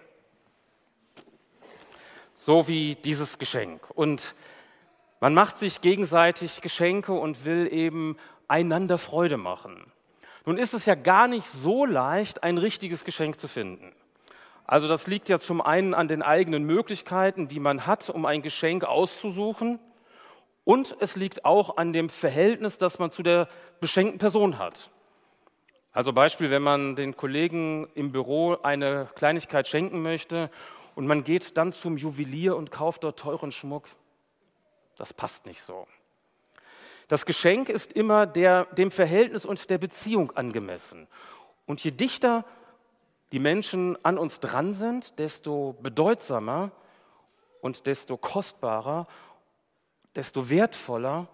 So 2.35 2.69
wie 2.69 2.95
dieses 2.97 3.39
Geschenk. 3.39 3.89
Und 3.95 4.35
man 5.25 5.33
macht 5.33 5.57
sich 5.57 5.81
gegenseitig 5.81 6.61
Geschenke 6.61 7.15
und 7.15 7.47
will 7.47 7.67
eben 7.73 8.19
einander 8.47 8.99
Freude 8.99 9.39
machen. 9.39 9.91
Nun 10.45 10.59
ist 10.59 10.75
es 10.75 10.85
ja 10.85 10.97
gar 10.97 11.29
nicht 11.29 11.47
so 11.47 11.87
leicht, 11.87 12.43
ein 12.43 12.59
richtiges 12.59 13.07
Geschenk 13.07 13.41
zu 13.41 13.49
finden. 13.49 13.95
Also 14.67 14.87
das 14.87 15.07
liegt 15.07 15.31
ja 15.31 15.39
zum 15.39 15.63
einen 15.63 15.95
an 15.95 16.09
den 16.09 16.21
eigenen 16.21 16.65
Möglichkeiten, 16.65 17.49
die 17.49 17.59
man 17.59 17.87
hat, 17.87 18.11
um 18.11 18.27
ein 18.27 18.43
Geschenk 18.43 18.85
auszusuchen. 18.85 19.79
Und 20.63 20.95
es 21.01 21.17
liegt 21.17 21.47
auch 21.47 21.79
an 21.79 21.95
dem 21.95 22.11
Verhältnis, 22.11 22.77
das 22.77 22.99
man 22.99 23.11
zu 23.11 23.23
der 23.23 23.49
beschenkten 23.81 24.19
Person 24.19 24.59
hat. 24.59 24.91
Also 25.93 26.13
Beispiel, 26.13 26.51
wenn 26.51 26.63
man 26.63 26.97
den 26.97 27.17
Kollegen 27.17 27.89
im 27.95 28.13
Büro 28.13 28.59
eine 28.63 29.09
Kleinigkeit 29.15 29.69
schenken 29.69 30.03
möchte 30.03 30.51
und 30.95 31.07
man 31.07 31.25
geht 31.25 31.57
dann 31.57 31.73
zum 31.73 31.97
Juwelier 31.97 32.57
und 32.57 32.71
kauft 32.71 33.05
dort 33.05 33.19
teuren 33.19 33.53
Schmuck, 33.53 33.89
das 34.97 35.13
passt 35.13 35.47
nicht 35.47 35.63
so. 35.63 35.87
Das 37.09 37.27
Geschenk 37.27 37.69
ist 37.69 37.93
immer 37.93 38.27
der, 38.27 38.65
dem 38.67 38.91
Verhältnis 38.91 39.45
und 39.45 39.69
der 39.71 39.79
Beziehung 39.79 40.31
angemessen. 40.33 41.07
Und 41.67 41.83
je 41.85 41.91
dichter 41.91 42.45
die 43.33 43.39
Menschen 43.39 43.99
an 44.05 44.17
uns 44.17 44.41
dran 44.41 44.75
sind, 44.75 45.19
desto 45.19 45.77
bedeutsamer 45.83 46.71
und 47.61 47.87
desto 47.87 48.17
kostbarer, 48.17 49.07
desto 50.15 50.49
wertvoller 50.49 51.29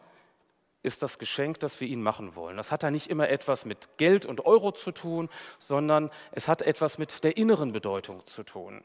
ist 0.83 1.03
das 1.03 1.19
Geschenk, 1.19 1.61
das 1.61 1.81
wir 1.81 1.89
ihnen 1.89 2.03
machen 2.03 2.35
wollen. 2.35 2.57
Das 2.57 2.73
hat 2.73 2.83
da 2.83 2.91
nicht 2.91 3.09
immer 3.09 3.29
etwas 3.29 3.65
mit 3.65 3.99
Geld 3.99 4.25
und 4.25 4.47
Euro 4.47 4.73
zu 4.73 4.93
tun, 4.93 5.29
sondern 5.59 6.11
es 6.33 6.49
hat 6.49 6.63
etwas 6.63 6.97
mit 6.97 7.23
der 7.23 7.37
inneren 7.37 7.73
Bedeutung 7.73 8.27
zu 8.27 8.45
tun. 8.45 8.83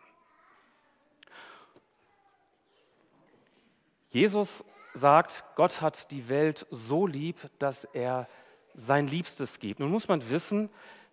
Jesus 4.16 4.64
sagt, 4.94 5.44
Gott 5.56 5.82
hat 5.82 6.10
die 6.10 6.30
Welt 6.30 6.66
so 6.72 7.06
lieb, 7.06 7.36
dass 7.60 7.84
er 7.84 8.30
sein 8.74 9.10
Liebstes 9.10 9.60
gibt. 9.60 9.82
Nun 9.82 9.92
muss 9.92 10.08
man 10.08 10.30
wissen, 10.30 10.70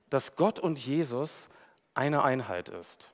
dass 0.09 0.37
Gott 0.37 0.61
und 0.61 0.79
Jesus 0.79 1.49
eine 1.95 2.23
Einheit 2.23 2.69
ist. 2.69 3.09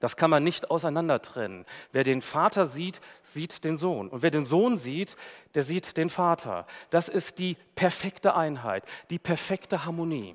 Das 0.00 0.16
kann 0.16 0.30
man 0.30 0.42
nicht 0.42 0.72
auseinander 0.72 1.22
trennen. 1.22 1.64
Wer 1.92 2.02
den 2.02 2.20
Vater 2.20 2.66
sieht, 2.66 3.00
sieht 3.22 3.62
den 3.62 3.78
Sohn. 3.78 4.08
Und 4.08 4.22
wer 4.22 4.32
den 4.32 4.46
Sohn 4.46 4.76
sieht, 4.76 5.14
der 5.54 5.62
sieht 5.62 5.96
den 5.96 6.10
Vater. 6.10 6.66
Das 6.90 7.08
ist 7.08 7.38
die 7.38 7.56
perfekte 7.76 8.34
Einheit, 8.34 8.84
die 9.10 9.20
perfekte 9.20 9.84
Harmonie. 9.84 10.34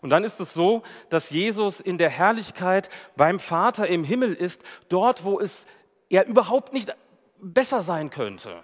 Und 0.00 0.10
dann 0.10 0.24
ist 0.24 0.40
es 0.40 0.52
so, 0.52 0.82
dass 1.10 1.30
Jesus 1.30 1.78
in 1.78 1.96
der 1.96 2.10
Herrlichkeit 2.10 2.90
beim 3.14 3.38
Vater 3.38 3.86
im 3.86 4.02
Himmel 4.02 4.34
ist, 4.34 4.64
dort, 4.88 5.22
wo 5.22 5.38
es 5.38 5.64
ja 6.08 6.24
überhaupt 6.24 6.72
nicht 6.72 6.92
besser 7.40 7.82
sein 7.82 8.10
könnte. 8.10 8.62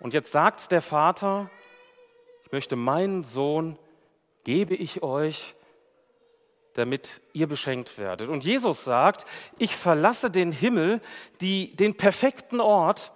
Und 0.00 0.14
jetzt 0.14 0.32
sagt 0.32 0.70
der 0.72 0.82
Vater, 0.82 1.50
ich 2.44 2.52
möchte 2.52 2.76
meinen 2.76 3.24
Sohn, 3.24 3.78
gebe 4.44 4.74
ich 4.74 5.02
euch, 5.02 5.54
damit 6.74 7.22
ihr 7.32 7.46
beschenkt 7.46 7.98
werdet. 7.98 8.28
Und 8.28 8.44
Jesus 8.44 8.84
sagt, 8.84 9.26
ich 9.58 9.74
verlasse 9.76 10.30
den 10.30 10.52
Himmel, 10.52 11.00
die, 11.40 11.74
den 11.76 11.96
perfekten 11.96 12.60
Ort 12.60 13.12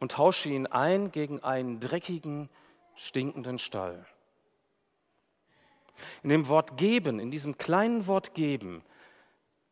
und 0.00 0.12
tausche 0.12 0.48
ihn 0.48 0.66
ein 0.66 1.10
gegen 1.10 1.42
einen 1.42 1.80
dreckigen, 1.80 2.48
stinkenden 2.94 3.58
Stall. 3.58 4.04
In 6.22 6.30
dem 6.30 6.48
Wort 6.48 6.76
geben, 6.76 7.18
in 7.18 7.30
diesem 7.30 7.58
kleinen 7.58 8.06
Wort 8.06 8.34
geben, 8.34 8.82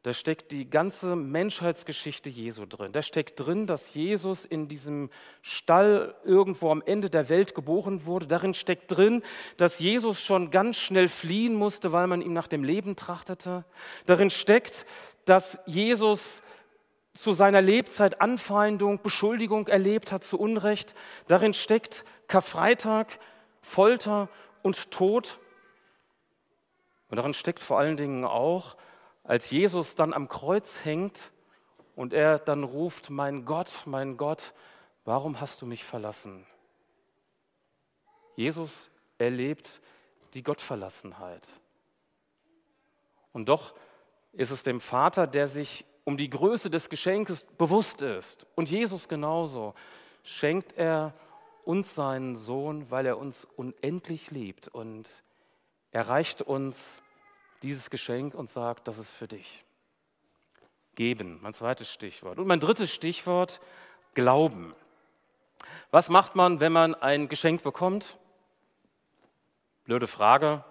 da 0.06 0.12
steckt 0.12 0.52
die 0.52 0.70
ganze 0.70 1.16
Menschheitsgeschichte 1.16 2.30
Jesu 2.30 2.64
drin. 2.64 2.92
Da 2.92 3.02
steckt 3.02 3.40
drin, 3.40 3.66
dass 3.66 3.92
Jesus 3.92 4.44
in 4.44 4.68
diesem 4.68 5.10
Stall 5.42 6.14
irgendwo 6.22 6.70
am 6.70 6.80
Ende 6.80 7.10
der 7.10 7.28
Welt 7.28 7.56
geboren 7.56 8.06
wurde. 8.06 8.28
Darin 8.28 8.54
steckt 8.54 8.96
drin, 8.96 9.24
dass 9.56 9.80
Jesus 9.80 10.20
schon 10.20 10.52
ganz 10.52 10.76
schnell 10.76 11.08
fliehen 11.08 11.56
musste, 11.56 11.90
weil 11.90 12.06
man 12.06 12.22
ihm 12.22 12.32
nach 12.32 12.46
dem 12.46 12.62
Leben 12.62 12.94
trachtete. 12.94 13.64
Darin 14.06 14.30
steckt, 14.30 14.86
dass 15.24 15.58
Jesus 15.66 16.44
zu 17.18 17.32
seiner 17.32 17.60
Lebzeit 17.60 18.20
Anfeindung, 18.20 19.02
Beschuldigung 19.02 19.66
erlebt 19.66 20.12
hat 20.12 20.22
zu 20.22 20.38
Unrecht. 20.38 20.94
Darin 21.26 21.52
steckt 21.52 22.04
Karfreitag, 22.28 23.18
Folter 23.60 24.28
und 24.62 24.92
Tod. 24.92 25.40
Und 27.08 27.16
darin 27.16 27.34
steckt 27.34 27.64
vor 27.64 27.80
allen 27.80 27.96
Dingen 27.96 28.24
auch, 28.24 28.76
als 29.26 29.50
Jesus 29.50 29.94
dann 29.94 30.12
am 30.12 30.28
Kreuz 30.28 30.84
hängt 30.84 31.32
und 31.94 32.12
er 32.12 32.38
dann 32.38 32.64
ruft, 32.64 33.10
mein 33.10 33.44
Gott, 33.44 33.72
mein 33.84 34.16
Gott, 34.16 34.54
warum 35.04 35.40
hast 35.40 35.60
du 35.62 35.66
mich 35.66 35.84
verlassen? 35.84 36.46
Jesus 38.36 38.90
erlebt 39.18 39.80
die 40.34 40.42
Gottverlassenheit. 40.42 41.48
Und 43.32 43.48
doch 43.48 43.74
ist 44.32 44.50
es 44.50 44.62
dem 44.62 44.80
Vater, 44.80 45.26
der 45.26 45.48
sich 45.48 45.84
um 46.04 46.16
die 46.16 46.30
Größe 46.30 46.70
des 46.70 46.88
Geschenkes 46.88 47.44
bewusst 47.58 48.02
ist. 48.02 48.46
Und 48.54 48.70
Jesus 48.70 49.08
genauso 49.08 49.74
schenkt 50.22 50.76
er 50.76 51.14
uns 51.64 51.94
seinen 51.94 52.36
Sohn, 52.36 52.90
weil 52.90 53.06
er 53.06 53.18
uns 53.18 53.44
unendlich 53.56 54.30
liebt 54.30 54.68
und 54.68 55.24
er 55.90 56.08
reicht 56.08 56.42
uns 56.42 57.02
dieses 57.62 57.90
Geschenk 57.90 58.34
und 58.34 58.50
sagt, 58.50 58.88
das 58.88 58.98
ist 58.98 59.10
für 59.10 59.28
dich. 59.28 59.64
Geben, 60.94 61.38
mein 61.42 61.54
zweites 61.54 61.90
Stichwort. 61.90 62.38
Und 62.38 62.46
mein 62.46 62.60
drittes 62.60 62.92
Stichwort, 62.92 63.60
Glauben. 64.14 64.74
Was 65.90 66.08
macht 66.08 66.36
man, 66.36 66.60
wenn 66.60 66.72
man 66.72 66.94
ein 66.94 67.28
Geschenk 67.28 67.62
bekommt? 67.62 68.18
Blöde 69.84 70.06
Frage. 70.06 70.64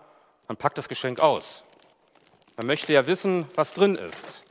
Man 0.48 0.58
packt 0.58 0.77
das 0.77 0.89
Geschenk 0.89 1.20
aus. 1.20 1.63
Man 2.58 2.68
möchte 2.68 2.94
ja 2.94 3.06
wissen, 3.06 3.48
was 3.56 3.74
drin 3.74 3.96
ist. 3.96 4.42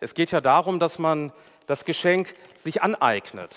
Es 0.00 0.14
geht 0.14 0.30
ja 0.30 0.40
darum, 0.40 0.78
dass 0.78 0.98
man 0.98 1.32
das 1.66 1.84
Geschenk 1.84 2.34
sich 2.54 2.82
aneignet. 2.82 3.56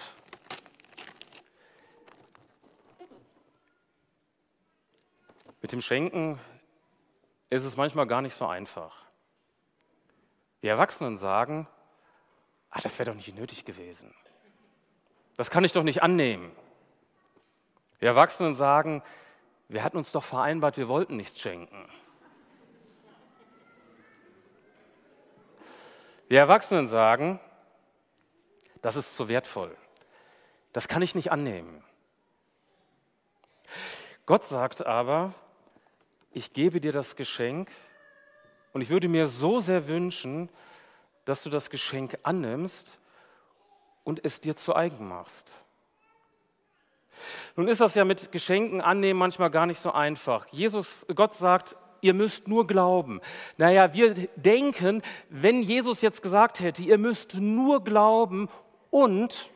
Mit 5.62 5.72
dem 5.72 5.82
Schenken 5.82 6.40
ist 7.50 7.64
es 7.64 7.78
manchmal 7.78 8.08
gar 8.08 8.22
nicht 8.22 8.34
so 8.34 8.46
einfach. 8.46 9.06
Die 10.62 10.68
Erwachsenen 10.68 11.18
sagen, 11.18 11.68
ah, 12.70 12.80
das 12.82 12.98
wäre 13.00 13.12
doch 13.12 13.16
nicht 13.16 13.36
nötig 13.36 13.66
gewesen. 13.66 14.14
Das 15.38 15.50
kann 15.50 15.64
ich 15.64 15.72
doch 15.72 15.84
nicht 15.84 16.04
annehmen. 16.04 16.52
Die 18.02 18.06
Erwachsenen 18.06 18.56
sagen, 18.56 19.04
wir 19.70 19.84
hatten 19.84 19.98
uns 19.98 20.12
doch 20.12 20.24
vereinbart, 20.24 20.78
wir 20.78 20.88
wollten 20.88 21.16
nichts 21.16 21.40
schenken. 21.40 21.88
Die 26.30 26.36
Erwachsenen 26.36 26.88
sagen, 26.88 27.40
das 28.82 28.96
ist 28.96 29.16
zu 29.16 29.30
wertvoll. 29.30 29.76
Das 30.74 30.88
kann 30.88 31.02
ich 31.02 31.16
nicht 31.16 31.32
annehmen. 31.32 31.84
Gott 34.26 34.44
sagt 34.44 34.86
aber, 34.86 35.34
ich 36.38 36.54
gebe 36.54 36.80
dir 36.80 36.92
das 36.94 37.16
Geschenk 37.16 37.70
und 38.72 38.82
ich 38.82 38.90
würde 38.90 39.08
mir 39.08 39.26
so 39.26 39.60
sehr 39.60 39.88
wünschen, 39.88 40.50
dass 41.26 41.42
du 41.42 41.50
das 41.50 41.72
Geschenk 41.72 42.20
annimmst 42.22 43.00
und 44.04 44.24
es 44.24 44.40
dir 44.40 44.56
zu 44.56 44.76
eigen 44.76 45.08
machst. 45.08 45.56
Nun 47.56 47.68
ist 47.68 47.82
das 47.82 47.96
ja 47.96 48.06
mit 48.06 48.32
Geschenken 48.32 48.82
annehmen 48.82 49.20
manchmal 49.20 49.50
gar 49.50 49.66
nicht 49.66 49.80
so 49.80 49.92
einfach. 49.92 50.46
Jesus, 50.50 51.08
Gott 51.16 51.34
sagt, 51.34 51.76
ihr 52.02 52.14
müsst 52.14 52.48
nur 52.48 52.68
glauben. 52.68 53.20
Naja, 53.58 53.96
wir 53.96 54.14
denken, 54.36 55.02
wenn 55.30 55.64
Jesus 55.64 56.02
jetzt 56.02 56.22
gesagt 56.22 56.60
hätte, 56.60 56.84
ihr 56.84 57.00
müsst 57.00 57.34
nur 57.34 57.84
glauben 57.84 58.48
und 58.92 59.52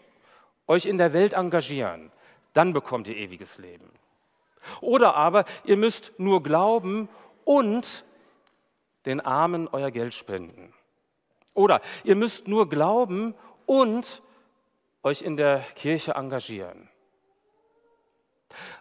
euch 0.65 0.88
in 0.88 0.97
der 0.97 1.13
Welt 1.13 1.33
engagieren, 1.33 2.11
dann 2.53 2.73
bekommt 2.73 3.07
ihr 3.07 3.17
ewiges 3.17 3.59
Leben. 3.59 4.00
Oder 4.80 5.15
aber 5.15 5.46
ihr 5.63 5.77
müsst 5.77 6.13
nur 6.18 6.44
glauben 6.44 7.10
und 7.44 8.06
den 9.06 9.20
Armen 9.20 9.68
euer 9.72 9.91
Geld 9.91 10.13
spenden. 10.13 10.74
Oder 11.53 11.82
ihr 12.03 12.15
müsst 12.15 12.48
nur 12.48 12.70
glauben 12.70 13.36
und 13.65 14.22
euch 15.03 15.22
in 15.22 15.38
der 15.38 15.60
Kirche 15.75 16.13
engagieren. 16.13 16.89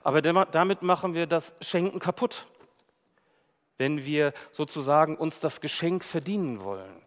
Aber 0.03 0.21
damit 0.21 0.83
machen 0.83 1.15
wir 1.15 1.27
das 1.27 1.55
Schenken 1.61 1.99
kaputt, 1.99 2.47
wenn 3.79 4.05
wir 4.05 4.33
sozusagen 4.51 5.17
uns 5.17 5.41
das 5.41 5.61
Geschenk 5.61 6.05
verdienen 6.05 6.63
wollen. 6.63 7.03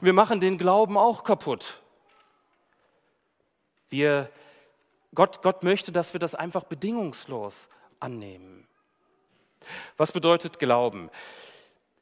Und 0.00 0.06
wir 0.06 0.12
machen 0.12 0.40
den 0.40 0.58
Glauben 0.58 0.96
auch 0.96 1.24
kaputt. 1.24 1.82
Wir, 3.88 4.30
Gott, 5.14 5.42
Gott 5.42 5.62
möchte, 5.62 5.92
dass 5.92 6.12
wir 6.12 6.20
das 6.20 6.34
einfach 6.34 6.64
bedingungslos 6.64 7.70
annehmen. 8.00 8.66
Was 9.96 10.12
bedeutet 10.12 10.58
Glauben? 10.58 11.10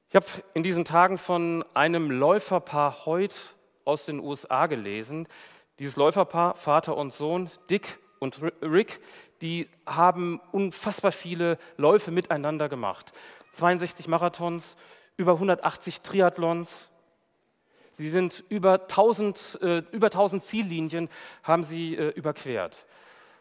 Ich 0.08 0.16
habe 0.16 0.26
in 0.54 0.62
diesen 0.62 0.84
Tagen 0.84 1.18
von 1.18 1.64
einem 1.74 2.10
Läuferpaar 2.10 3.06
heute 3.06 3.36
aus 3.84 4.06
den 4.06 4.20
USA 4.20 4.66
gelesen. 4.66 5.26
Dieses 5.78 5.96
Läuferpaar, 5.96 6.54
Vater 6.54 6.96
und 6.96 7.14
Sohn, 7.14 7.50
Dick 7.68 7.98
und 8.18 8.40
Rick, 8.62 9.00
die 9.42 9.68
haben 9.84 10.40
unfassbar 10.52 11.12
viele 11.12 11.58
Läufe 11.76 12.10
miteinander 12.10 12.68
gemacht. 12.68 13.12
62 13.52 14.08
Marathons, 14.08 14.76
über 15.16 15.32
180 15.32 16.02
Triathlons. 16.02 16.88
Sie 17.92 18.08
sind 18.08 18.44
über 18.48 18.82
1000, 18.82 19.58
äh, 19.62 19.82
über 19.92 20.06
1000 20.06 20.44
Ziellinien 20.44 21.08
haben 21.42 21.62
sie 21.62 21.96
äh, 21.96 22.08
überquert. 22.10 22.86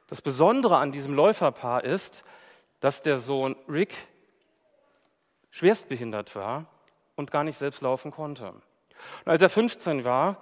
Das 0.08 0.22
Besondere 0.22 0.78
an 0.78 0.92
diesem 0.92 1.14
Läuferpaar 1.14 1.84
ist, 1.84 2.24
dass 2.80 3.02
der 3.02 3.18
Sohn 3.18 3.56
Rick 3.68 3.94
schwerstbehindert 5.50 6.36
war 6.36 6.66
und 7.16 7.32
gar 7.32 7.44
nicht 7.44 7.58
selbst 7.58 7.82
laufen 7.82 8.12
konnte. 8.12 8.50
Und 8.50 9.32
als 9.32 9.42
er 9.42 9.50
15 9.50 10.04
war, 10.04 10.42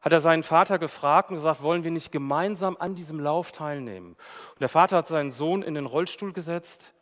hat 0.00 0.12
er 0.12 0.20
seinen 0.20 0.42
Vater 0.42 0.78
gefragt 0.78 1.30
und 1.30 1.36
gesagt, 1.36 1.62
wollen 1.62 1.84
wir 1.84 1.90
nicht 1.90 2.10
gemeinsam 2.10 2.76
an 2.78 2.94
diesem 2.94 3.20
Lauf 3.20 3.52
teilnehmen? 3.52 4.16
Und 4.52 4.60
der 4.60 4.68
Vater 4.68 4.98
hat 4.98 5.08
seinen 5.08 5.30
Sohn 5.30 5.62
in 5.62 5.74
den 5.74 5.86
Rollstuhl 5.86 6.32
gesetzt 6.32 6.92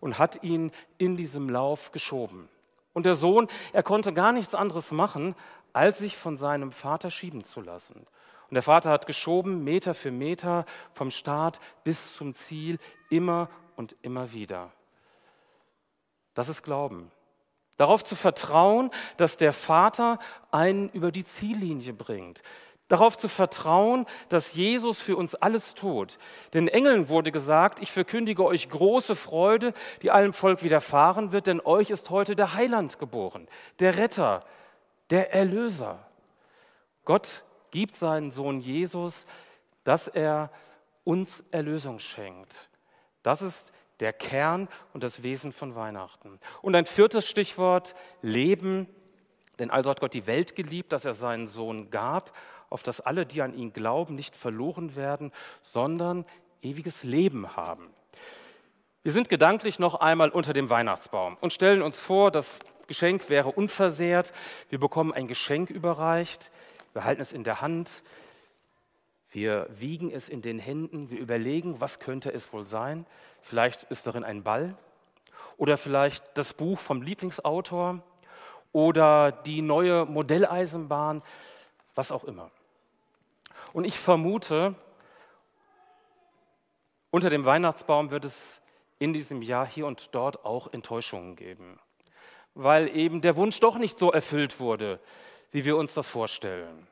und 0.00 0.18
hat 0.18 0.42
ihn 0.42 0.70
in 0.98 1.16
diesem 1.16 1.48
Lauf 1.48 1.90
geschoben. 1.90 2.48
Und 2.92 3.06
der 3.06 3.14
Sohn, 3.14 3.48
er 3.72 3.82
konnte 3.82 4.12
gar 4.12 4.32
nichts 4.32 4.54
anderes 4.54 4.92
machen, 4.92 5.34
als 5.72 5.98
sich 5.98 6.16
von 6.16 6.36
seinem 6.36 6.70
Vater 6.70 7.10
schieben 7.10 7.42
zu 7.42 7.60
lassen. 7.60 8.06
Und 8.50 8.54
der 8.54 8.62
Vater 8.62 8.90
hat 8.90 9.06
geschoben, 9.06 9.64
Meter 9.64 9.94
für 9.94 10.10
Meter, 10.10 10.66
vom 10.92 11.10
Start 11.10 11.60
bis 11.82 12.14
zum 12.14 12.34
Ziel, 12.34 12.78
immer 13.10 13.48
und 13.76 13.96
immer 14.02 14.32
wieder. 14.32 14.70
Das 16.34 16.48
ist 16.48 16.62
Glauben. 16.62 17.10
Darauf 17.76 18.04
zu 18.04 18.14
vertrauen, 18.14 18.90
dass 19.16 19.36
der 19.36 19.52
Vater 19.52 20.18
einen 20.50 20.88
über 20.90 21.10
die 21.10 21.24
Ziellinie 21.24 21.92
bringt, 21.92 22.42
Darauf 22.88 23.16
zu 23.16 23.28
vertrauen, 23.28 24.04
dass 24.28 24.54
Jesus 24.54 24.98
für 25.00 25.16
uns 25.16 25.34
alles 25.34 25.74
tut. 25.74 26.18
Den 26.52 26.68
Engeln 26.68 27.08
wurde 27.08 27.32
gesagt, 27.32 27.80
ich 27.80 27.90
verkündige 27.90 28.44
euch 28.44 28.68
große 28.68 29.16
Freude, 29.16 29.72
die 30.02 30.10
allem 30.10 30.34
Volk 30.34 30.62
widerfahren 30.62 31.32
wird, 31.32 31.46
denn 31.46 31.62
euch 31.62 31.88
ist 31.88 32.10
heute 32.10 32.36
der 32.36 32.52
Heiland 32.52 32.98
geboren, 32.98 33.48
der 33.78 33.96
Retter, 33.96 34.40
der 35.08 35.32
Erlöser. 35.32 36.06
Gott 37.06 37.44
gibt 37.70 37.96
seinen 37.96 38.30
Sohn 38.30 38.60
Jesus, 38.60 39.24
dass 39.82 40.06
er 40.06 40.50
uns 41.04 41.42
Erlösung 41.50 41.98
schenkt. 41.98 42.68
Das 43.24 43.42
ist 43.42 43.72
der 44.00 44.12
Kern 44.12 44.68
und 44.92 45.02
das 45.02 45.24
Wesen 45.24 45.52
von 45.52 45.74
Weihnachten. 45.74 46.38
Und 46.62 46.76
ein 46.76 46.86
viertes 46.86 47.26
Stichwort, 47.26 47.96
Leben. 48.22 48.86
Denn 49.58 49.70
also 49.70 49.90
hat 49.90 50.00
Gott 50.00 50.14
die 50.14 50.26
Welt 50.26 50.54
geliebt, 50.54 50.92
dass 50.92 51.04
er 51.04 51.14
seinen 51.14 51.46
Sohn 51.46 51.90
gab, 51.90 52.36
auf 52.70 52.82
dass 52.82 53.00
alle, 53.00 53.24
die 53.24 53.40
an 53.40 53.54
ihn 53.54 53.72
glauben, 53.72 54.14
nicht 54.14 54.36
verloren 54.36 54.94
werden, 54.94 55.32
sondern 55.62 56.24
ewiges 56.60 57.02
Leben 57.02 57.56
haben. 57.56 57.88
Wir 59.02 59.12
sind 59.12 59.28
gedanklich 59.28 59.78
noch 59.78 59.96
einmal 59.96 60.30
unter 60.30 60.52
dem 60.52 60.70
Weihnachtsbaum 60.70 61.36
und 61.40 61.52
stellen 61.52 61.82
uns 61.82 61.98
vor, 61.98 62.30
das 62.30 62.58
Geschenk 62.88 63.30
wäre 63.30 63.50
unversehrt. 63.50 64.32
Wir 64.70 64.78
bekommen 64.80 65.12
ein 65.12 65.28
Geschenk 65.28 65.70
überreicht, 65.70 66.50
wir 66.92 67.04
halten 67.04 67.22
es 67.22 67.32
in 67.32 67.44
der 67.44 67.60
Hand, 67.60 68.02
wir 69.34 69.66
wiegen 69.68 70.12
es 70.12 70.28
in 70.28 70.42
den 70.42 70.60
Händen, 70.60 71.10
wir 71.10 71.18
überlegen, 71.18 71.80
was 71.80 71.98
könnte 71.98 72.32
es 72.32 72.52
wohl 72.52 72.68
sein. 72.68 73.04
Vielleicht 73.42 73.82
ist 73.84 74.06
darin 74.06 74.22
ein 74.22 74.44
Ball 74.44 74.76
oder 75.56 75.76
vielleicht 75.76 76.38
das 76.38 76.54
Buch 76.54 76.78
vom 76.78 77.02
Lieblingsautor 77.02 78.00
oder 78.70 79.32
die 79.32 79.60
neue 79.60 80.06
Modelleisenbahn, 80.06 81.20
was 81.96 82.12
auch 82.12 82.22
immer. 82.22 82.52
Und 83.72 83.84
ich 83.84 83.98
vermute, 83.98 84.76
unter 87.10 87.28
dem 87.28 87.44
Weihnachtsbaum 87.44 88.10
wird 88.10 88.26
es 88.26 88.60
in 89.00 89.12
diesem 89.12 89.42
Jahr 89.42 89.66
hier 89.66 89.88
und 89.88 90.14
dort 90.14 90.44
auch 90.44 90.72
Enttäuschungen 90.72 91.34
geben, 91.34 91.80
weil 92.54 92.94
eben 92.96 93.20
der 93.20 93.34
Wunsch 93.34 93.58
doch 93.58 93.78
nicht 93.78 93.98
so 93.98 94.12
erfüllt 94.12 94.60
wurde, 94.60 95.00
wie 95.50 95.64
wir 95.64 95.76
uns 95.76 95.92
das 95.94 96.06
vorstellen. 96.06 96.86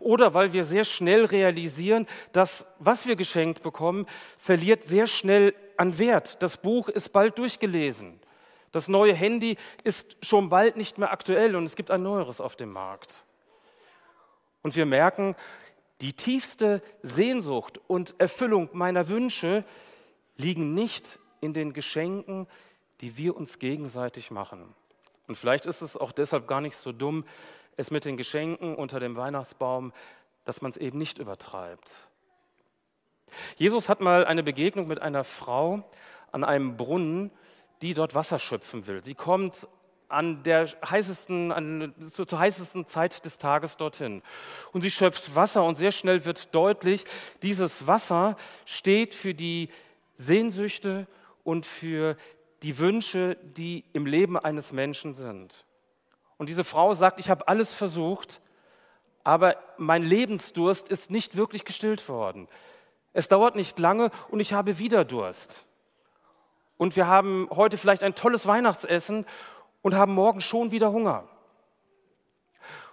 Oder 0.00 0.34
weil 0.34 0.52
wir 0.52 0.64
sehr 0.64 0.84
schnell 0.84 1.24
realisieren, 1.24 2.06
dass 2.32 2.66
was 2.78 3.06
wir 3.06 3.16
geschenkt 3.16 3.62
bekommen, 3.62 4.06
verliert 4.38 4.84
sehr 4.84 5.06
schnell 5.06 5.54
an 5.76 5.98
Wert. 5.98 6.42
Das 6.42 6.56
Buch 6.56 6.88
ist 6.88 7.12
bald 7.12 7.38
durchgelesen. 7.38 8.20
Das 8.72 8.88
neue 8.88 9.14
Handy 9.14 9.56
ist 9.84 10.16
schon 10.22 10.50
bald 10.50 10.76
nicht 10.76 10.98
mehr 10.98 11.12
aktuell 11.12 11.56
und 11.56 11.64
es 11.64 11.76
gibt 11.76 11.90
ein 11.90 12.02
neueres 12.02 12.40
auf 12.40 12.56
dem 12.56 12.70
Markt. 12.72 13.24
Und 14.62 14.76
wir 14.76 14.86
merken, 14.86 15.34
die 16.00 16.12
tiefste 16.12 16.82
Sehnsucht 17.02 17.80
und 17.86 18.14
Erfüllung 18.18 18.68
meiner 18.72 19.08
Wünsche 19.08 19.64
liegen 20.36 20.74
nicht 20.74 21.18
in 21.40 21.54
den 21.54 21.72
Geschenken, 21.72 22.46
die 23.00 23.16
wir 23.16 23.36
uns 23.36 23.58
gegenseitig 23.58 24.30
machen. 24.30 24.74
Und 25.26 25.36
vielleicht 25.36 25.66
ist 25.66 25.82
es 25.82 25.96
auch 25.96 26.12
deshalb 26.12 26.46
gar 26.46 26.60
nicht 26.60 26.76
so 26.76 26.92
dumm, 26.92 27.24
es 27.78 27.90
mit 27.90 28.04
den 28.04 28.18
Geschenken 28.18 28.74
unter 28.74 29.00
dem 29.00 29.16
Weihnachtsbaum, 29.16 29.92
dass 30.44 30.60
man 30.60 30.72
es 30.72 30.76
eben 30.76 30.98
nicht 30.98 31.18
übertreibt. 31.18 32.08
Jesus 33.56 33.88
hat 33.88 34.00
mal 34.00 34.26
eine 34.26 34.42
Begegnung 34.42 34.88
mit 34.88 35.00
einer 35.00 35.24
Frau 35.24 35.88
an 36.32 36.44
einem 36.44 36.76
Brunnen, 36.76 37.30
die 37.80 37.94
dort 37.94 38.14
Wasser 38.14 38.38
schöpfen 38.38 38.86
will. 38.86 39.02
Sie 39.04 39.14
kommt 39.14 39.68
an 40.08 40.42
der 40.42 40.66
heißesten, 40.66 41.52
an, 41.52 41.94
zur, 42.10 42.26
zur 42.26 42.38
heißesten 42.38 42.86
Zeit 42.86 43.24
des 43.24 43.38
Tages 43.38 43.76
dorthin. 43.76 44.22
Und 44.72 44.82
sie 44.82 44.90
schöpft 44.90 45.36
Wasser 45.36 45.64
und 45.64 45.76
sehr 45.76 45.92
schnell 45.92 46.24
wird 46.24 46.54
deutlich, 46.54 47.04
dieses 47.42 47.86
Wasser 47.86 48.36
steht 48.64 49.14
für 49.14 49.34
die 49.34 49.68
Sehnsüchte 50.14 51.06
und 51.44 51.64
für 51.64 52.16
die 52.62 52.78
Wünsche, 52.78 53.36
die 53.42 53.84
im 53.92 54.06
Leben 54.06 54.36
eines 54.36 54.72
Menschen 54.72 55.14
sind. 55.14 55.64
Und 56.38 56.48
diese 56.48 56.64
Frau 56.64 56.94
sagt, 56.94 57.20
ich 57.20 57.28
habe 57.28 57.46
alles 57.48 57.74
versucht, 57.74 58.40
aber 59.24 59.56
mein 59.76 60.02
Lebensdurst 60.02 60.88
ist 60.88 61.10
nicht 61.10 61.36
wirklich 61.36 61.64
gestillt 61.64 62.08
worden. 62.08 62.48
Es 63.12 63.28
dauert 63.28 63.56
nicht 63.56 63.78
lange 63.78 64.10
und 64.30 64.40
ich 64.40 64.52
habe 64.52 64.78
wieder 64.78 65.04
Durst. 65.04 65.66
Und 66.78 66.94
wir 66.94 67.08
haben 67.08 67.48
heute 67.50 67.76
vielleicht 67.76 68.04
ein 68.04 68.14
tolles 68.14 68.46
Weihnachtsessen 68.46 69.26
und 69.82 69.94
haben 69.96 70.14
morgen 70.14 70.40
schon 70.40 70.70
wieder 70.70 70.92
Hunger. 70.92 71.28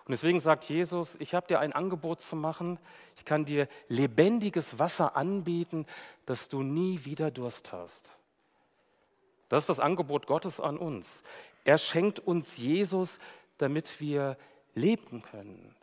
Und 0.05 0.11
deswegen 0.11 0.39
sagt 0.39 0.65
Jesus, 0.65 1.15
ich 1.19 1.33
habe 1.33 1.47
dir 1.47 1.59
ein 1.59 1.73
Angebot 1.73 2.21
zu 2.21 2.35
machen, 2.35 2.79
ich 3.15 3.25
kann 3.25 3.45
dir 3.45 3.67
lebendiges 3.87 4.77
Wasser 4.77 5.15
anbieten, 5.15 5.85
dass 6.25 6.49
du 6.49 6.61
nie 6.61 7.05
wieder 7.05 7.31
Durst 7.31 7.71
hast. 7.71 8.11
Das 9.49 9.63
ist 9.63 9.69
das 9.69 9.79
Angebot 9.79 10.27
Gottes 10.27 10.59
an 10.59 10.77
uns. 10.77 11.23
Er 11.65 11.77
schenkt 11.77 12.19
uns 12.21 12.55
Jesus, 12.55 13.19
damit 13.57 13.99
wir 13.99 14.37
leben 14.75 15.21
können. 15.21 15.75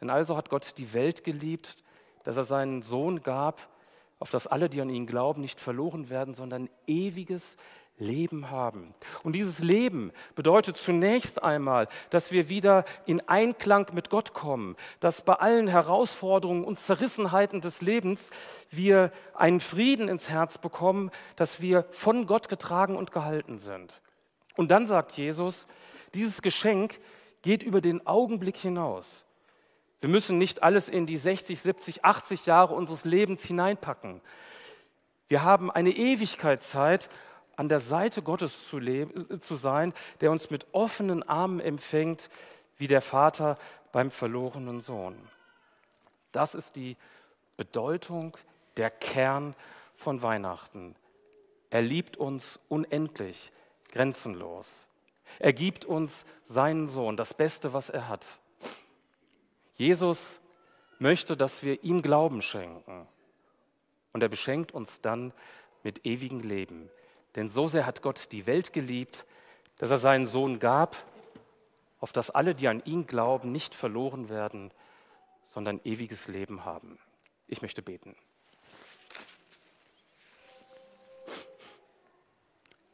Denn 0.00 0.10
also 0.10 0.36
hat 0.36 0.50
Gott 0.50 0.76
die 0.76 0.92
Welt 0.92 1.24
geliebt, 1.24 1.82
dass 2.24 2.36
er 2.36 2.44
seinen 2.44 2.82
Sohn 2.82 3.22
gab, 3.22 3.68
auf 4.18 4.30
dass 4.30 4.46
alle, 4.46 4.68
die 4.68 4.80
an 4.80 4.90
ihn 4.90 5.06
glauben, 5.06 5.40
nicht 5.40 5.60
verloren 5.60 6.10
werden, 6.10 6.34
sondern 6.34 6.68
ewiges 6.86 7.56
Leben 7.98 8.50
haben. 8.50 8.94
Und 9.22 9.34
dieses 9.34 9.60
Leben 9.60 10.12
bedeutet 10.34 10.76
zunächst 10.76 11.42
einmal, 11.42 11.88
dass 12.10 12.32
wir 12.32 12.48
wieder 12.48 12.84
in 13.06 13.20
Einklang 13.28 13.86
mit 13.92 14.10
Gott 14.10 14.34
kommen, 14.34 14.76
dass 14.98 15.24
bei 15.24 15.34
allen 15.34 15.68
Herausforderungen 15.68 16.64
und 16.64 16.80
Zerrissenheiten 16.80 17.60
des 17.60 17.82
Lebens 17.82 18.30
wir 18.70 19.12
einen 19.34 19.60
Frieden 19.60 20.08
ins 20.08 20.28
Herz 20.28 20.58
bekommen, 20.58 21.10
dass 21.36 21.60
wir 21.60 21.84
von 21.90 22.26
Gott 22.26 22.48
getragen 22.48 22.96
und 22.96 23.12
gehalten 23.12 23.58
sind. 23.58 24.00
Und 24.56 24.70
dann 24.70 24.86
sagt 24.86 25.12
Jesus, 25.12 25.66
dieses 26.14 26.42
Geschenk 26.42 26.98
geht 27.42 27.62
über 27.62 27.80
den 27.80 28.06
Augenblick 28.06 28.56
hinaus. 28.56 29.24
Wir 30.00 30.10
müssen 30.10 30.36
nicht 30.38 30.62
alles 30.62 30.88
in 30.88 31.06
die 31.06 31.16
60, 31.16 31.60
70, 31.60 32.04
80 32.04 32.46
Jahre 32.46 32.74
unseres 32.74 33.04
Lebens 33.04 33.44
hineinpacken. 33.44 34.20
Wir 35.28 35.44
haben 35.44 35.70
eine 35.70 35.90
Ewigkeitszeit, 35.90 37.08
an 37.56 37.68
der 37.68 37.80
Seite 37.80 38.22
Gottes 38.22 38.66
zu, 38.66 38.78
leben, 38.78 39.40
zu 39.40 39.54
sein, 39.54 39.92
der 40.20 40.30
uns 40.30 40.50
mit 40.50 40.66
offenen 40.72 41.22
Armen 41.22 41.60
empfängt, 41.60 42.30
wie 42.78 42.86
der 42.88 43.02
Vater 43.02 43.58
beim 43.92 44.10
verlorenen 44.10 44.80
Sohn. 44.80 45.16
Das 46.32 46.54
ist 46.54 46.76
die 46.76 46.96
Bedeutung, 47.56 48.36
der 48.76 48.90
Kern 48.90 49.54
von 49.96 50.22
Weihnachten. 50.22 50.96
Er 51.70 51.82
liebt 51.82 52.16
uns 52.16 52.58
unendlich, 52.68 53.52
grenzenlos. 53.92 54.88
Er 55.38 55.52
gibt 55.52 55.84
uns 55.84 56.24
seinen 56.44 56.88
Sohn, 56.88 57.16
das 57.16 57.34
Beste, 57.34 57.72
was 57.72 57.88
er 57.88 58.08
hat. 58.08 58.26
Jesus 59.74 60.40
möchte, 60.98 61.36
dass 61.36 61.62
wir 61.62 61.84
ihm 61.84 62.02
Glauben 62.02 62.42
schenken. 62.42 63.06
Und 64.12 64.22
er 64.22 64.28
beschenkt 64.28 64.72
uns 64.72 65.00
dann 65.00 65.32
mit 65.82 66.04
ewigem 66.04 66.40
Leben. 66.40 66.90
Denn 67.34 67.48
so 67.48 67.68
sehr 67.68 67.86
hat 67.86 68.02
Gott 68.02 68.30
die 68.32 68.46
Welt 68.46 68.72
geliebt, 68.72 69.24
dass 69.78 69.90
er 69.90 69.98
seinen 69.98 70.26
Sohn 70.26 70.58
gab, 70.58 70.96
auf 72.00 72.12
dass 72.12 72.30
alle, 72.30 72.54
die 72.54 72.68
an 72.68 72.82
ihn 72.84 73.06
glauben, 73.06 73.52
nicht 73.52 73.74
verloren 73.74 74.28
werden, 74.28 74.70
sondern 75.44 75.80
ewiges 75.84 76.28
Leben 76.28 76.64
haben. 76.64 76.98
Ich 77.46 77.62
möchte 77.62 77.82
beten. 77.82 78.16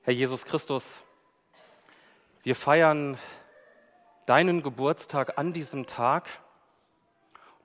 Herr 0.09 0.15
Jesus 0.15 0.47
Christus, 0.47 1.03
wir 2.43 2.57
feiern 2.57 3.19
deinen 4.25 4.63
Geburtstag 4.63 5.37
an 5.37 5.53
diesem 5.53 5.85
Tag. 5.85 6.31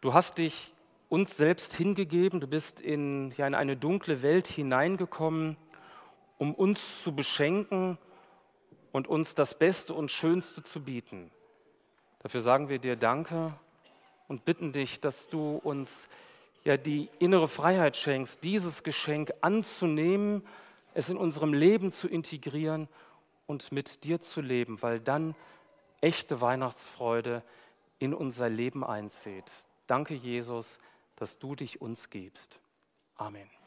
Du 0.02 0.14
hast 0.14 0.40
dich 0.40 0.74
uns 1.08 1.38
selbst 1.38 1.74
hingegeben, 1.74 2.42
du 2.42 2.48
bist 2.48 2.82
in, 2.82 3.32
ja, 3.38 3.48
in 3.48 3.56
eine 3.56 3.78
dunkle 3.78 4.24
Welt 4.24 4.48
hineingekommen 4.48 5.56
um 6.38 6.54
uns 6.54 7.02
zu 7.02 7.16
beschenken 7.16 7.98
und 8.92 9.08
uns 9.08 9.36
das 9.36 9.58
Beste 9.58 9.94
und 9.94 10.12
Schönste 10.12 10.64
zu 10.64 10.82
bieten. 10.82 11.32
Dafür 12.20 12.42
sagen 12.42 12.68
wir 12.68 12.80
dir 12.80 12.98
Danke 12.98 13.54
und 14.28 14.44
bitten 14.44 14.74
dich, 14.74 15.00
dass 15.00 15.30
du 15.30 15.62
uns 15.64 16.10
ja 16.66 16.76
die 16.76 17.08
innere 17.20 17.48
Freiheit 17.48 17.96
schenkst, 17.96 18.44
dieses 18.44 18.84
Geschenk 18.84 19.32
anzunehmen, 19.40 20.44
es 20.94 21.10
in 21.10 21.18
unserem 21.18 21.54
Leben 21.54 21.92
zu 21.92 22.08
integrieren 22.08 22.88
und 23.46 23.72
mit 23.72 24.04
dir 24.04 24.22
zu 24.22 24.42
leben, 24.42 24.82
weil 24.82 25.00
dann 25.00 25.36
echte 26.02 26.42
Weihnachtsfreude 26.42 27.44
in 28.00 28.14
unser 28.14 28.50
Leben 28.50 28.84
einzieht. 28.84 29.52
Danke, 29.88 30.14
Jesus, 30.14 30.80
dass 31.16 31.40
du 31.40 31.56
dich 31.56 31.82
uns 31.82 32.10
gibst. 32.10 32.60
Amen. 33.16 33.50